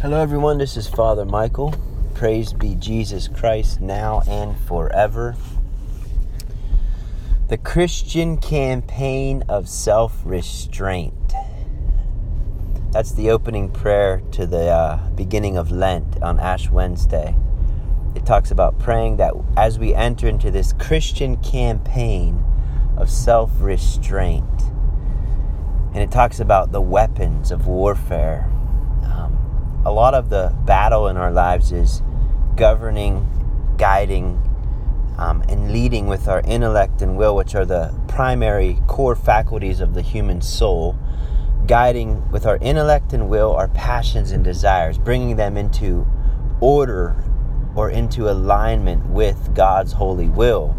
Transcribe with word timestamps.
Hello, 0.00 0.20
everyone. 0.20 0.58
This 0.58 0.76
is 0.76 0.86
Father 0.86 1.24
Michael. 1.24 1.74
Praise 2.14 2.52
be 2.52 2.76
Jesus 2.76 3.26
Christ 3.26 3.80
now 3.80 4.22
and 4.28 4.56
forever. 4.56 5.34
The 7.48 7.58
Christian 7.58 8.36
campaign 8.36 9.42
of 9.48 9.68
self 9.68 10.22
restraint. 10.24 11.34
That's 12.92 13.10
the 13.10 13.30
opening 13.30 13.72
prayer 13.72 14.22
to 14.30 14.46
the 14.46 14.68
uh, 14.68 15.08
beginning 15.16 15.56
of 15.56 15.72
Lent 15.72 16.22
on 16.22 16.38
Ash 16.38 16.70
Wednesday. 16.70 17.34
It 18.14 18.24
talks 18.24 18.52
about 18.52 18.78
praying 18.78 19.16
that 19.16 19.34
as 19.56 19.80
we 19.80 19.96
enter 19.96 20.28
into 20.28 20.52
this 20.52 20.72
Christian 20.74 21.38
campaign 21.38 22.44
of 22.96 23.10
self 23.10 23.50
restraint, 23.58 24.62
and 25.92 25.96
it 25.96 26.12
talks 26.12 26.38
about 26.38 26.70
the 26.70 26.80
weapons 26.80 27.50
of 27.50 27.66
warfare. 27.66 28.48
A 29.88 29.98
lot 29.98 30.12
of 30.12 30.28
the 30.28 30.54
battle 30.66 31.08
in 31.08 31.16
our 31.16 31.32
lives 31.32 31.72
is 31.72 32.02
governing, 32.56 33.26
guiding, 33.78 34.38
um, 35.16 35.42
and 35.48 35.72
leading 35.72 36.06
with 36.06 36.28
our 36.28 36.42
intellect 36.42 37.00
and 37.00 37.16
will, 37.16 37.34
which 37.34 37.54
are 37.54 37.64
the 37.64 37.98
primary 38.06 38.82
core 38.86 39.16
faculties 39.16 39.80
of 39.80 39.94
the 39.94 40.02
human 40.02 40.42
soul. 40.42 40.94
Guiding 41.66 42.30
with 42.30 42.44
our 42.44 42.58
intellect 42.58 43.14
and 43.14 43.30
will 43.30 43.54
our 43.54 43.68
passions 43.68 44.30
and 44.30 44.44
desires, 44.44 44.98
bringing 44.98 45.36
them 45.36 45.56
into 45.56 46.06
order 46.60 47.16
or 47.74 47.88
into 47.88 48.28
alignment 48.28 49.06
with 49.06 49.54
God's 49.54 49.94
holy 49.94 50.28
will. 50.28 50.76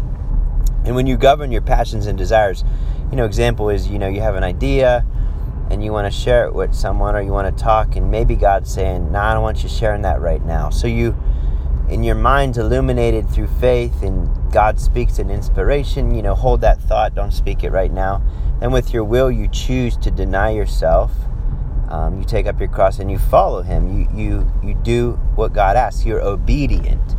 And 0.84 0.94
when 0.94 1.08
you 1.08 1.16
govern 1.16 1.50
your 1.50 1.62
passions 1.62 2.06
and 2.06 2.16
desires, 2.16 2.62
you 3.10 3.16
know, 3.16 3.24
example 3.24 3.70
is, 3.70 3.88
you 3.88 3.98
know, 3.98 4.06
you 4.06 4.20
have 4.20 4.36
an 4.36 4.44
idea 4.44 5.04
and 5.70 5.84
you 5.84 5.92
want 5.92 6.12
to 6.12 6.18
share 6.18 6.44
it 6.46 6.54
with 6.54 6.74
someone 6.74 7.14
or 7.14 7.22
you 7.22 7.32
want 7.32 7.56
to 7.56 7.62
talk 7.62 7.96
and 7.96 8.10
maybe 8.10 8.34
God's 8.34 8.72
saying, 8.72 9.12
"No, 9.12 9.18
nah, 9.18 9.30
I 9.30 9.34
don't 9.34 9.42
want 9.42 9.62
you 9.62 9.68
sharing 9.68 10.02
that 10.02 10.20
right 10.20 10.44
now." 10.44 10.70
So 10.70 10.86
you 10.86 11.16
in 11.90 12.04
your 12.04 12.14
mind's 12.14 12.56
illuminated 12.56 13.28
through 13.28 13.48
faith 13.48 14.02
and 14.02 14.28
God 14.52 14.80
speaks 14.80 15.18
an 15.18 15.30
inspiration, 15.30 16.14
you 16.14 16.22
know, 16.22 16.34
hold 16.34 16.60
that 16.60 16.80
thought, 16.80 17.14
don't 17.14 17.32
speak 17.32 17.64
it 17.64 17.70
right 17.70 17.92
now. 17.92 18.22
And 18.60 18.72
with 18.72 18.92
your 18.92 19.04
will, 19.04 19.30
you 19.30 19.48
choose 19.48 19.96
to 19.98 20.10
deny 20.10 20.50
yourself. 20.50 21.12
Um, 21.88 22.18
you 22.18 22.24
take 22.24 22.46
up 22.46 22.60
your 22.60 22.68
cross 22.68 23.00
and 23.00 23.10
you 23.10 23.18
follow 23.18 23.62
Him. 23.62 24.00
You, 24.00 24.08
you, 24.14 24.52
you 24.62 24.74
do 24.74 25.12
what 25.34 25.52
God 25.52 25.76
asks. 25.76 26.04
You're 26.04 26.20
obedient. 26.20 27.16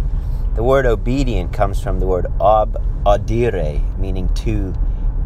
The 0.56 0.64
word 0.64 0.86
obedient 0.86 1.52
comes 1.52 1.82
from 1.82 2.00
the 2.00 2.08
word 2.08 2.28
ob, 2.40 2.82
audire, 3.06 3.98
meaning 3.98 4.34
to 4.36 4.74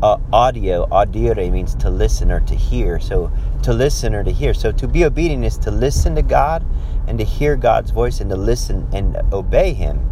uh, 0.06 0.20
audio. 0.32 0.86
Audire 0.88 1.52
means 1.52 1.74
to 1.76 1.90
listen 1.90 2.32
or 2.32 2.40
to 2.42 2.54
hear. 2.54 3.00
So 3.00 3.32
to 3.64 3.74
listen 3.74 4.14
or 4.14 4.24
to 4.24 4.32
hear. 4.32 4.54
So 4.54 4.72
to 4.72 4.88
be 4.88 5.04
obedient 5.04 5.44
is 5.44 5.58
to 5.60 5.72
listen 5.72 6.14
to 6.16 6.22
God 6.22 6.64
and 7.08 7.18
to 7.18 7.26
hear 7.26 7.56
God's 7.56 7.90
voice 7.90 8.20
and 8.22 8.30
to 8.30 8.36
listen 8.36 8.88
and 8.94 9.18
obey 9.34 9.74
Him. 9.74 10.08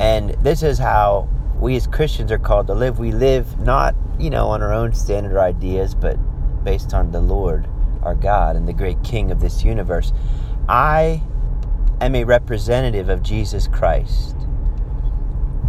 And 0.00 0.30
this 0.42 0.64
is 0.64 0.78
how 0.78 1.28
we 1.60 1.76
as 1.76 1.86
Christians 1.86 2.32
are 2.32 2.38
called 2.38 2.66
to 2.66 2.74
live. 2.74 2.98
We 2.98 3.12
live 3.12 3.60
not, 3.60 3.94
you 4.18 4.28
know, 4.28 4.48
on 4.48 4.60
our 4.60 4.72
own 4.72 4.92
standard 4.92 5.38
ideas, 5.38 5.94
but 5.94 6.16
based 6.64 6.92
on 6.92 7.12
the 7.12 7.20
Lord, 7.20 7.68
our 8.02 8.16
God, 8.16 8.56
and 8.56 8.66
the 8.66 8.72
great 8.72 9.02
King 9.04 9.30
of 9.30 9.40
this 9.40 9.62
universe. 9.62 10.12
I 10.68 11.22
am 12.00 12.16
a 12.16 12.24
representative 12.24 13.08
of 13.08 13.22
Jesus 13.22 13.68
Christ. 13.68 14.35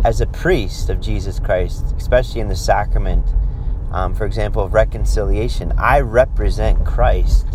As 0.04 0.22
a 0.22 0.28
priest 0.28 0.90
of 0.90 1.02
Jesus 1.02 1.40
Christ, 1.40 1.94
especially 1.98 2.42
in 2.42 2.48
the 2.48 2.56
sacrament, 2.56 3.26
um, 3.92 4.14
for 4.14 4.26
example, 4.26 4.64
of 4.64 4.74
reconciliation, 4.74 5.74
I 5.78 6.02
represent 6.02 6.86
Christ. 6.86 7.46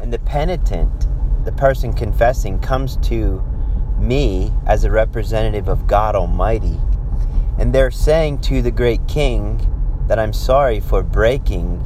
And 0.00 0.12
the 0.12 0.18
penitent 0.20 1.06
the 1.44 1.52
person 1.52 1.92
confessing 1.92 2.60
comes 2.60 2.96
to 2.98 3.42
me 3.98 4.52
as 4.66 4.84
a 4.84 4.90
representative 4.90 5.68
of 5.68 5.86
God 5.86 6.14
Almighty, 6.14 6.78
and 7.58 7.74
they're 7.74 7.90
saying 7.90 8.40
to 8.42 8.62
the 8.62 8.70
great 8.70 9.06
King 9.08 9.68
that 10.08 10.18
I'm 10.18 10.32
sorry 10.32 10.80
for 10.80 11.02
breaking, 11.02 11.80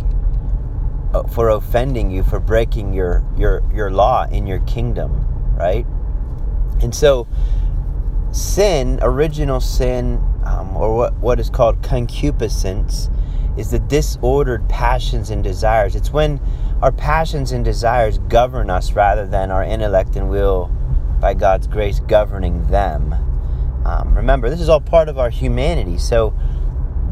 uh, 1.15 1.23
for 1.25 1.49
offending 1.51 2.11
you, 2.11 2.23
for 2.23 2.39
breaking 2.39 2.93
your 2.93 3.25
your 3.37 3.63
your 3.73 3.91
law 3.91 4.27
in 4.31 4.47
your 4.47 4.61
kingdom, 4.61 5.27
right? 5.57 5.87
And 6.83 6.95
so, 6.95 7.27
sin, 8.37 8.99
original 9.03 9.61
sin, 9.61 10.23
um, 10.45 10.77
or 10.77 10.95
what 10.95 11.15
what 11.15 11.41
is 11.41 11.51
called 11.51 11.83
concupiscence, 11.83 13.09
is 13.57 13.71
the 13.71 13.79
disordered 13.79 14.69
passions 14.69 15.31
and 15.31 15.43
desires. 15.43 15.97
It's 15.97 16.13
when 16.13 16.41
our 16.83 16.93
passions 16.93 17.53
and 17.53 17.65
desires 17.65 18.19
govern 18.19 18.69
us 18.69 18.93
rather 18.93 19.27
than 19.27 19.51
our 19.51 19.65
intellect 19.65 20.17
and 20.17 20.29
will, 20.29 20.71
by 21.21 21.33
God's 21.33 21.67
grace, 21.67 22.01
governing 22.01 22.67
them. 22.67 23.15
Um, 23.87 24.15
remember, 24.15 24.51
this 24.51 24.61
is 24.61 24.69
all 24.69 24.81
part 24.81 25.09
of 25.09 25.19
our 25.19 25.31
humanity. 25.31 25.97
So, 25.97 26.35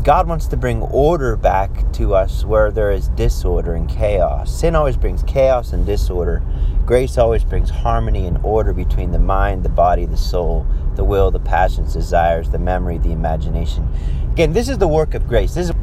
God 0.04 0.28
wants 0.28 0.47
to 0.48 0.59
bring 0.59 0.82
order 0.82 1.34
back 1.34 1.91
to 1.94 2.15
us 2.15 2.44
where 2.44 2.70
there 2.70 2.91
is 2.91 3.09
disorder 3.09 3.72
and 3.72 3.88
chaos. 3.88 4.54
Sin 4.54 4.76
always 4.76 4.98
brings 4.98 5.22
chaos 5.22 5.72
and 5.72 5.87
disorder. 5.87 6.42
Grace 6.84 7.16
always 7.16 7.42
brings 7.42 7.70
harmony 7.70 8.26
and 8.26 8.37
order 8.44 8.75
between 8.75 9.12
the 9.12 9.19
mind, 9.19 9.62
the 9.62 9.70
body, 9.70 10.04
the 10.04 10.19
soul, 10.19 10.66
the 10.97 11.04
will, 11.04 11.31
the 11.31 11.41
passions, 11.41 11.94
desires, 11.94 12.50
the 12.50 12.59
memory, 12.59 12.98
the 12.98 13.12
imagination. 13.12 13.88
Again, 14.32 14.53
this 14.53 14.69
is 14.69 14.76
the 14.76 14.87
work 14.87 15.14
of 15.14 15.26
grace. 15.26 15.54
This 15.54 15.70
is 15.70 15.76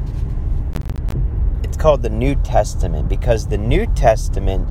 it's 1.63 1.77
called 1.77 2.03
the 2.03 2.09
New 2.11 2.35
Testament 2.35 3.09
because 3.09 3.47
the 3.47 3.57
New 3.57 3.87
Testament 3.87 4.67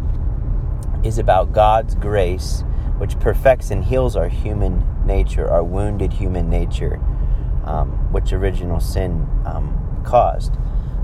is 1.05 1.19
about 1.19 1.53
God's 1.53 1.97
grace, 1.97 2.62
which 2.99 3.19
perfects 3.19 3.72
and 3.72 3.83
heals 3.83 4.15
our 4.15 4.28
human 4.28 4.84
nature, 5.05 5.50
our 5.50 5.65
wounded 5.65 6.12
human 6.12 6.49
nature, 6.49 7.00
um, 7.65 7.91
which 8.12 8.32
original 8.32 8.81
sin 8.81 9.26
um, 9.44 10.03
caused. 10.04 10.53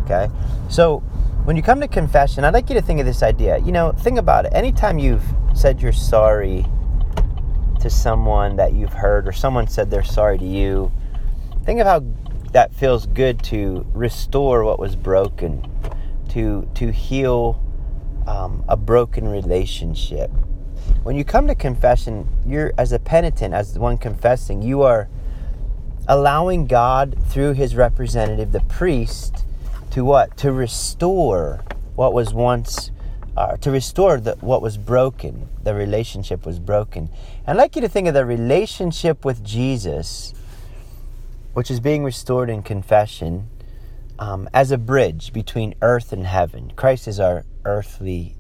Okay? 0.05 0.29
So, 0.69 0.99
when 1.45 1.57
you 1.57 1.63
come 1.63 1.81
to 1.81 1.89
confession, 1.89 2.45
I'd 2.45 2.55
like 2.55 2.69
you 2.69 2.75
to 2.75 2.83
think 2.83 2.99
of 2.99 3.07
this 3.07 3.23
idea. 3.23 3.59
You 3.59 3.71
know, 3.71 3.93
think 3.93 4.19
about 4.19 4.47
it. 4.47 4.53
Anytime 4.53 4.99
you've 4.99 5.23
said 5.55 5.81
you're 5.81 5.93
sorry 5.93 6.67
to 7.81 7.89
someone 7.89 8.57
that 8.57 8.73
you've 8.73 8.93
hurt, 8.93 9.29
or 9.29 9.33
someone 9.33 9.69
said 9.69 9.91
they're 9.91 10.03
sorry 10.03 10.39
to 10.39 10.45
you, 10.45 10.91
think 11.65 11.81
of 11.81 11.87
how 11.87 12.05
that 12.53 12.75
feels 12.75 13.07
good 13.07 13.43
to 13.45 13.87
restore 13.93 14.65
what 14.65 14.79
was 14.79 14.97
broken 14.97 15.71
to 16.31 16.69
to 16.75 16.91
heal 16.91 17.63
um, 18.27 18.65
a 18.69 18.77
broken 18.77 19.29
relationship. 19.29 20.31
When 21.03 21.17
you 21.17 21.25
come 21.25 21.47
to 21.47 21.55
confession, 21.55 22.29
you're 22.45 22.73
as 22.77 22.93
a 22.93 22.99
penitent, 22.99 23.55
as 23.55 23.75
the 23.75 23.81
one 23.81 23.99
confessing, 23.99 24.63
you 24.63 24.83
are 24.83 25.09
allowing 26.09 26.67
God 26.67 27.17
through 27.29 27.53
His 27.55 27.75
representative, 27.75 28.53
the 28.53 28.61
priest, 28.61 29.45
to 29.91 30.05
what? 30.05 30.37
To 30.39 30.53
restore 30.53 31.63
what 31.95 32.13
was 32.13 32.35
once. 32.35 32.91
Uh, 33.37 33.57
to 33.59 33.71
restore 33.71 34.19
the, 34.19 34.33
what 34.41 34.63
was 34.63 34.79
broken, 34.79 35.47
the 35.63 35.75
relationship 35.75 36.47
was 36.47 36.59
broken. 36.59 37.11
I'd 37.47 37.57
like 37.57 37.77
you 37.77 37.83
to 37.83 37.89
think 37.89 38.09
of 38.09 38.15
the 38.15 38.25
relationship 38.25 39.27
with 39.27 39.45
Jesus, 39.45 40.33
which 41.53 41.71
is 41.71 41.79
being 41.79 42.03
restored 42.03 42.49
in 42.49 42.63
confession, 42.63 43.51
um, 44.19 44.49
as 44.55 44.71
a 44.71 44.79
bridge 44.79 45.35
between 45.35 45.75
earth 45.83 46.13
and 46.13 46.27
heaven. 46.27 46.73
Christ 46.77 47.07
is 47.07 47.21
our 47.21 47.45
earthly, 47.67 48.37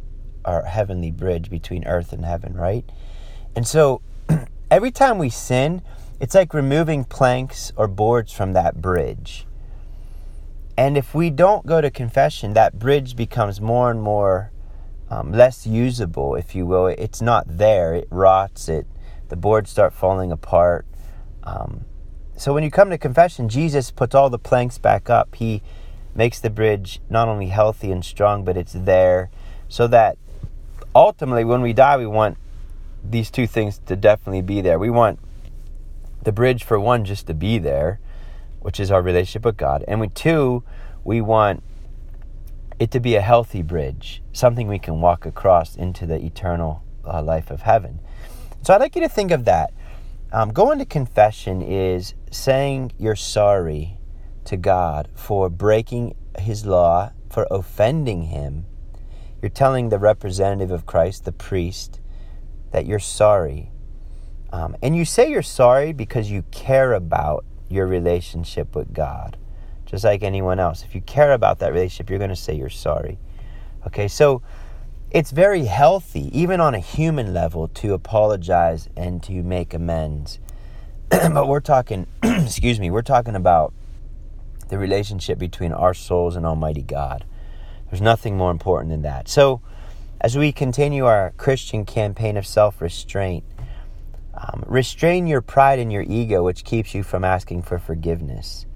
our 0.46 0.62
heavenly 0.62 1.10
bridge 1.10 1.50
between 1.50 1.86
earth 1.86 2.12
and 2.12 2.24
heaven, 2.24 2.54
right? 2.54 2.84
And 3.54 3.66
so 3.66 4.00
every 4.70 4.90
time 4.90 5.18
we 5.18 5.28
sin, 5.28 5.82
it's 6.18 6.34
like 6.34 6.54
removing 6.54 7.04
planks 7.04 7.72
or 7.76 7.86
boards 7.88 8.32
from 8.32 8.52
that 8.54 8.80
bridge. 8.80 9.46
And 10.76 10.96
if 10.96 11.14
we 11.14 11.30
don't 11.30 11.66
go 11.66 11.80
to 11.80 11.90
confession, 11.90 12.52
that 12.54 12.78
bridge 12.78 13.16
becomes 13.16 13.60
more 13.60 13.90
and 13.90 14.02
more 14.02 14.50
um, 15.08 15.32
less 15.32 15.66
usable, 15.66 16.34
if 16.34 16.54
you 16.54 16.66
will. 16.66 16.86
It's 16.86 17.22
not 17.22 17.58
there. 17.58 17.94
It 17.94 18.08
rots. 18.10 18.68
It 18.68 18.86
the 19.28 19.36
boards 19.36 19.70
start 19.70 19.92
falling 19.92 20.30
apart. 20.30 20.86
Um, 21.42 21.84
so 22.36 22.52
when 22.52 22.62
you 22.62 22.70
come 22.70 22.90
to 22.90 22.98
confession, 22.98 23.48
Jesus 23.48 23.90
puts 23.90 24.14
all 24.14 24.30
the 24.30 24.38
planks 24.38 24.78
back 24.78 25.10
up. 25.10 25.34
He 25.34 25.62
makes 26.14 26.38
the 26.38 26.50
bridge 26.50 27.00
not 27.10 27.28
only 27.28 27.46
healthy 27.46 27.90
and 27.90 28.04
strong, 28.04 28.44
but 28.44 28.56
it's 28.56 28.72
there 28.72 29.30
so 29.68 29.86
that 29.88 30.16
ultimately 30.94 31.44
when 31.44 31.60
we 31.60 31.72
die, 31.72 31.96
we 31.96 32.06
want 32.06 32.38
these 33.02 33.30
two 33.30 33.46
things 33.46 33.80
to 33.86 33.96
definitely 33.96 34.42
be 34.42 34.60
there. 34.60 34.78
We 34.78 34.90
want 34.90 35.18
the 36.26 36.32
bridge 36.32 36.64
for 36.64 36.80
one 36.80 37.04
just 37.04 37.28
to 37.28 37.34
be 37.34 37.56
there, 37.56 38.00
which 38.58 38.80
is 38.80 38.90
our 38.90 39.00
relationship 39.00 39.44
with 39.44 39.56
God. 39.56 39.84
And 39.86 40.00
we 40.00 40.08
two, 40.08 40.64
we 41.04 41.20
want 41.20 41.62
it 42.80 42.90
to 42.90 43.00
be 43.00 43.14
a 43.14 43.20
healthy 43.20 43.62
bridge, 43.62 44.24
something 44.32 44.66
we 44.66 44.80
can 44.80 45.00
walk 45.00 45.24
across 45.24 45.76
into 45.76 46.04
the 46.04 46.16
eternal 46.16 46.82
uh, 47.04 47.22
life 47.22 47.52
of 47.52 47.62
heaven. 47.62 48.00
So 48.62 48.74
I'd 48.74 48.80
like 48.80 48.96
you 48.96 49.02
to 49.02 49.08
think 49.08 49.30
of 49.30 49.44
that. 49.44 49.72
Um, 50.32 50.52
going 50.52 50.80
to 50.80 50.84
confession 50.84 51.62
is 51.62 52.14
saying 52.32 52.90
you're 52.98 53.14
sorry 53.14 53.96
to 54.46 54.56
God 54.56 55.08
for 55.14 55.48
breaking 55.48 56.16
his 56.40 56.66
law, 56.66 57.12
for 57.30 57.46
offending 57.52 58.24
him. 58.24 58.66
You're 59.40 59.50
telling 59.50 59.90
the 59.90 60.00
representative 60.00 60.72
of 60.72 60.86
Christ, 60.86 61.24
the 61.24 61.30
priest, 61.30 62.00
that 62.72 62.84
you're 62.84 62.98
sorry. 62.98 63.70
Um, 64.56 64.74
and 64.80 64.96
you 64.96 65.04
say 65.04 65.30
you're 65.30 65.42
sorry 65.42 65.92
because 65.92 66.30
you 66.30 66.42
care 66.50 66.94
about 66.94 67.44
your 67.68 67.86
relationship 67.86 68.74
with 68.74 68.94
God, 68.94 69.36
just 69.84 70.02
like 70.02 70.22
anyone 70.22 70.58
else. 70.58 70.82
If 70.82 70.94
you 70.94 71.02
care 71.02 71.32
about 71.32 71.58
that 71.58 71.74
relationship, 71.74 72.08
you're 72.08 72.18
going 72.18 72.30
to 72.30 72.36
say 72.36 72.54
you're 72.54 72.70
sorry. 72.70 73.18
Okay, 73.86 74.08
so 74.08 74.40
it's 75.10 75.30
very 75.30 75.66
healthy, 75.66 76.30
even 76.32 76.58
on 76.58 76.74
a 76.74 76.78
human 76.78 77.34
level, 77.34 77.68
to 77.68 77.92
apologize 77.92 78.88
and 78.96 79.22
to 79.24 79.42
make 79.42 79.74
amends. 79.74 80.38
but 81.10 81.46
we're 81.46 81.60
talking, 81.60 82.06
excuse 82.22 82.80
me, 82.80 82.90
we're 82.90 83.02
talking 83.02 83.36
about 83.36 83.74
the 84.70 84.78
relationship 84.78 85.38
between 85.38 85.72
our 85.72 85.92
souls 85.92 86.34
and 86.34 86.46
Almighty 86.46 86.80
God. 86.80 87.26
There's 87.90 88.00
nothing 88.00 88.38
more 88.38 88.52
important 88.52 88.90
than 88.90 89.02
that. 89.02 89.28
So, 89.28 89.60
as 90.18 90.34
we 90.34 90.50
continue 90.50 91.04
our 91.04 91.34
Christian 91.36 91.84
campaign 91.84 92.38
of 92.38 92.46
self 92.46 92.80
restraint, 92.80 93.44
um, 94.36 94.64
restrain 94.66 95.26
your 95.26 95.40
pride 95.40 95.78
and 95.78 95.92
your 95.92 96.02
ego, 96.02 96.44
which 96.44 96.64
keeps 96.64 96.94
you 96.94 97.02
from 97.02 97.24
asking 97.24 97.62
for 97.62 97.78
forgiveness. 97.78 98.66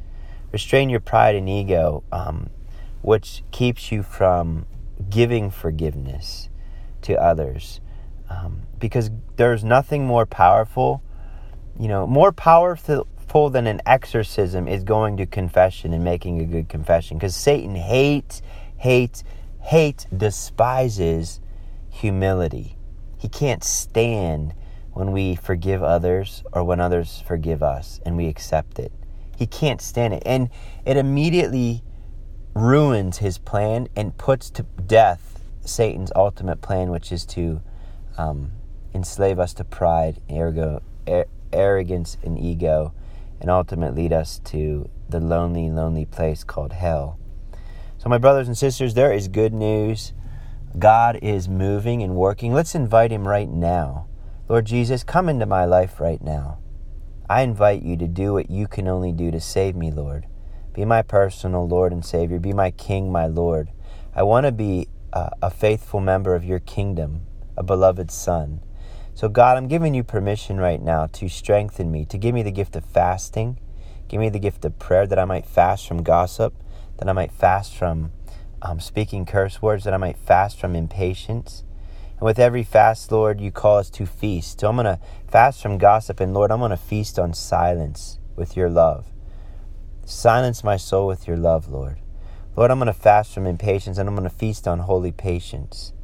Restrain 0.52 0.88
your 0.88 1.00
pride 1.00 1.34
and 1.34 1.48
ego, 1.48 2.02
um, 2.10 2.50
which 3.02 3.42
keeps 3.50 3.92
you 3.92 4.02
from 4.02 4.66
giving 5.08 5.50
forgiveness 5.50 6.48
to 7.02 7.14
others. 7.14 7.80
Um, 8.28 8.62
because 8.78 9.10
there's 9.36 9.64
nothing 9.64 10.06
more 10.06 10.24
powerful, 10.24 11.02
you 11.78 11.88
know, 11.88 12.06
more 12.06 12.32
powerful 12.32 13.50
than 13.50 13.66
an 13.66 13.80
exorcism 13.84 14.66
is 14.66 14.82
going 14.82 15.16
to 15.18 15.26
confession 15.26 15.92
and 15.92 16.04
making 16.04 16.40
a 16.40 16.44
good 16.44 16.68
confession. 16.68 17.18
Because 17.18 17.36
Satan 17.36 17.74
hates, 17.74 18.40
hates, 18.76 19.24
hates, 19.60 20.06
despises 20.16 21.40
humility. 21.90 22.76
He 23.18 23.28
can't 23.28 23.62
stand 23.62 24.54
when 24.92 25.12
we 25.12 25.34
forgive 25.34 25.82
others 25.82 26.42
or 26.52 26.64
when 26.64 26.80
others 26.80 27.22
forgive 27.26 27.62
us 27.62 28.00
and 28.04 28.16
we 28.16 28.26
accept 28.26 28.78
it. 28.78 28.92
He 29.36 29.46
can't 29.46 29.80
stand 29.80 30.14
it. 30.14 30.22
And 30.26 30.50
it 30.84 30.96
immediately 30.96 31.82
ruins 32.54 33.18
his 33.18 33.38
plan 33.38 33.88
and 33.96 34.16
puts 34.16 34.50
to 34.50 34.62
death 34.86 35.42
Satan's 35.64 36.12
ultimate 36.14 36.60
plan, 36.60 36.90
which 36.90 37.12
is 37.12 37.24
to 37.26 37.62
um, 38.18 38.52
enslave 38.94 39.38
us 39.38 39.54
to 39.54 39.64
pride, 39.64 40.20
ergo, 40.30 40.82
er, 41.08 41.26
arrogance, 41.52 42.16
and 42.22 42.38
ego, 42.38 42.92
and 43.40 43.50
ultimately 43.50 44.02
lead 44.02 44.12
us 44.12 44.38
to 44.40 44.88
the 45.08 45.20
lonely, 45.20 45.70
lonely 45.70 46.04
place 46.04 46.44
called 46.44 46.72
hell. 46.72 47.18
So, 47.98 48.08
my 48.08 48.18
brothers 48.18 48.48
and 48.48 48.56
sisters, 48.56 48.94
there 48.94 49.12
is 49.12 49.28
good 49.28 49.52
news. 49.52 50.12
God 50.78 51.18
is 51.22 51.48
moving 51.48 52.02
and 52.02 52.14
working. 52.14 52.52
Let's 52.52 52.74
invite 52.74 53.12
Him 53.12 53.26
right 53.26 53.48
now. 53.48 54.06
Lord 54.50 54.66
Jesus, 54.66 55.04
come 55.04 55.28
into 55.28 55.46
my 55.46 55.64
life 55.64 56.00
right 56.00 56.20
now. 56.20 56.58
I 57.28 57.42
invite 57.42 57.82
you 57.82 57.96
to 57.98 58.08
do 58.08 58.32
what 58.32 58.50
you 58.50 58.66
can 58.66 58.88
only 58.88 59.12
do 59.12 59.30
to 59.30 59.38
save 59.38 59.76
me, 59.76 59.92
Lord. 59.92 60.26
Be 60.72 60.84
my 60.84 61.02
personal 61.02 61.68
Lord 61.68 61.92
and 61.92 62.04
Savior. 62.04 62.40
Be 62.40 62.52
my 62.52 62.72
King, 62.72 63.12
my 63.12 63.26
Lord. 63.26 63.70
I 64.12 64.24
want 64.24 64.46
to 64.46 64.50
be 64.50 64.88
uh, 65.12 65.30
a 65.40 65.50
faithful 65.50 66.00
member 66.00 66.34
of 66.34 66.44
your 66.44 66.58
kingdom, 66.58 67.26
a 67.56 67.62
beloved 67.62 68.10
Son. 68.10 68.60
So, 69.14 69.28
God, 69.28 69.56
I'm 69.56 69.68
giving 69.68 69.94
you 69.94 70.02
permission 70.02 70.56
right 70.58 70.82
now 70.82 71.06
to 71.12 71.28
strengthen 71.28 71.92
me, 71.92 72.04
to 72.06 72.18
give 72.18 72.34
me 72.34 72.42
the 72.42 72.50
gift 72.50 72.74
of 72.74 72.84
fasting. 72.84 73.56
Give 74.08 74.18
me 74.18 74.30
the 74.30 74.40
gift 74.40 74.64
of 74.64 74.80
prayer 74.80 75.06
that 75.06 75.18
I 75.20 75.26
might 75.26 75.46
fast 75.46 75.86
from 75.86 76.02
gossip, 76.02 76.54
that 76.98 77.08
I 77.08 77.12
might 77.12 77.30
fast 77.30 77.76
from 77.76 78.10
um, 78.62 78.80
speaking 78.80 79.26
curse 79.26 79.62
words, 79.62 79.84
that 79.84 79.94
I 79.94 79.98
might 79.98 80.18
fast 80.18 80.58
from 80.58 80.74
impatience. 80.74 81.62
And 82.20 82.26
with 82.26 82.38
every 82.38 82.62
fast, 82.62 83.10
Lord, 83.10 83.40
you 83.40 83.50
call 83.50 83.78
us 83.78 83.88
to 83.90 84.04
feast. 84.04 84.60
So 84.60 84.68
I'm 84.68 84.76
going 84.76 84.84
to 84.84 85.00
fast 85.26 85.62
from 85.62 85.78
gossip, 85.78 86.20
and 86.20 86.34
Lord, 86.34 86.50
I'm 86.50 86.58
going 86.58 86.70
to 86.70 86.76
feast 86.76 87.18
on 87.18 87.32
silence 87.32 88.18
with 88.36 88.58
your 88.58 88.68
love. 88.68 89.06
Silence 90.04 90.62
my 90.62 90.76
soul 90.76 91.06
with 91.06 91.26
your 91.26 91.38
love, 91.38 91.68
Lord. 91.68 91.96
Lord, 92.56 92.70
I'm 92.70 92.78
going 92.78 92.88
to 92.88 92.92
fast 92.92 93.32
from 93.32 93.46
impatience 93.46 93.96
and 93.96 94.06
I'm 94.06 94.14
going 94.14 94.28
to 94.28 94.34
feast 94.34 94.68
on 94.68 94.80
holy 94.80 95.12
patience. 95.12 95.94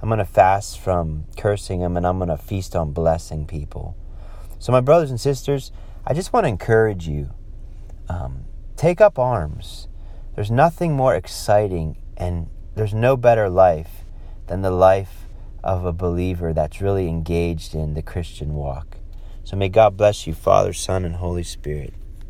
I'm 0.00 0.08
going 0.08 0.18
to 0.18 0.24
fast 0.24 0.78
from 0.78 1.24
cursing 1.36 1.80
them 1.80 1.96
and 1.96 2.06
I'm 2.06 2.18
going 2.18 2.28
to 2.28 2.36
feast 2.36 2.76
on 2.76 2.92
blessing 2.92 3.46
people. 3.46 3.96
So, 4.60 4.70
my 4.70 4.80
brothers 4.80 5.10
and 5.10 5.20
sisters, 5.20 5.72
I 6.06 6.14
just 6.14 6.32
want 6.32 6.44
to 6.44 6.48
encourage 6.48 7.08
you 7.08 7.30
um, 8.08 8.44
take 8.76 9.00
up 9.00 9.18
arms. 9.18 9.88
There's 10.36 10.50
nothing 10.50 10.92
more 10.92 11.16
exciting 11.16 11.96
and 12.16 12.48
there's 12.76 12.94
no 12.94 13.16
better 13.16 13.48
life 13.48 14.04
than 14.46 14.62
the 14.62 14.70
life 14.70 15.27
of 15.62 15.84
a 15.84 15.92
believer 15.92 16.52
that's 16.52 16.80
really 16.80 17.08
engaged 17.08 17.74
in 17.74 17.94
the 17.94 18.02
Christian 18.02 18.54
walk. 18.54 18.98
So, 19.44 19.56
may 19.56 19.68
God 19.68 19.96
bless 19.96 20.26
you, 20.26 20.34
Father, 20.34 20.72
Son, 20.72 21.04
and 21.04 21.16
Holy 21.16 21.42
Spirit. 21.42 21.94